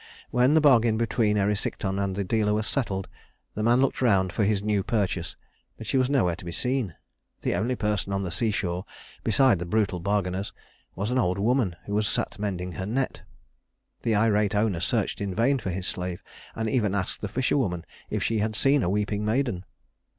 When 0.31 0.55
the 0.55 0.61
bargain 0.61 0.97
between 0.97 1.37
Erysichthon 1.37 1.99
and 1.99 2.15
the 2.15 2.23
dealer 2.23 2.55
was 2.55 2.65
settled, 2.65 3.07
the 3.53 3.61
man 3.61 3.81
looked 3.81 4.01
around 4.01 4.33
for 4.33 4.43
his 4.43 4.63
new 4.63 4.81
purchase, 4.81 5.35
but 5.77 5.85
she 5.85 5.95
was 5.95 6.09
nowhere 6.09 6.35
to 6.37 6.43
be 6.43 6.51
seen. 6.51 6.95
The 7.41 7.53
only 7.53 7.75
person 7.75 8.11
on 8.11 8.23
the 8.23 8.31
seashore, 8.31 8.83
beside 9.23 9.59
the 9.59 9.65
brutal 9.65 9.99
bargainers, 9.99 10.53
was 10.95 11.11
an 11.11 11.19
old 11.19 11.37
woman 11.37 11.75
who 11.85 12.01
sat 12.01 12.39
mending 12.39 12.71
her 12.71 12.85
net. 12.87 13.21
The 14.01 14.15
irate 14.15 14.55
owner 14.55 14.79
searched 14.79 15.21
in 15.21 15.35
vain 15.35 15.59
for 15.59 15.69
his 15.69 15.85
slave 15.85 16.23
and 16.55 16.67
even 16.67 16.95
asked 16.95 17.21
the 17.21 17.27
fisherwoman 17.27 17.85
if 18.09 18.23
she 18.23 18.39
had 18.39 18.55
seen 18.55 18.81
a 18.81 18.89
weeping 18.89 19.23
maiden. 19.23 19.65